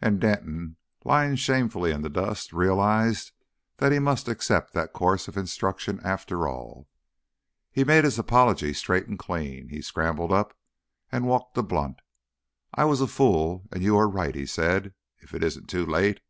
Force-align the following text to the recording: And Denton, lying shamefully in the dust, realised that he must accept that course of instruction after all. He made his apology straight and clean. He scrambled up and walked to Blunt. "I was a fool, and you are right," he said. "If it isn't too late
And 0.00 0.20
Denton, 0.20 0.76
lying 1.02 1.34
shamefully 1.34 1.90
in 1.90 2.02
the 2.02 2.08
dust, 2.08 2.52
realised 2.52 3.32
that 3.78 3.90
he 3.90 3.98
must 3.98 4.28
accept 4.28 4.72
that 4.74 4.92
course 4.92 5.26
of 5.26 5.36
instruction 5.36 5.98
after 6.04 6.46
all. 6.46 6.86
He 7.72 7.82
made 7.82 8.04
his 8.04 8.16
apology 8.16 8.72
straight 8.72 9.08
and 9.08 9.18
clean. 9.18 9.70
He 9.70 9.82
scrambled 9.82 10.30
up 10.30 10.56
and 11.10 11.26
walked 11.26 11.56
to 11.56 11.64
Blunt. 11.64 11.98
"I 12.74 12.84
was 12.84 13.00
a 13.00 13.08
fool, 13.08 13.64
and 13.72 13.82
you 13.82 13.96
are 13.98 14.08
right," 14.08 14.36
he 14.36 14.46
said. 14.46 14.94
"If 15.18 15.34
it 15.34 15.42
isn't 15.42 15.66
too 15.66 15.84
late 15.84 16.20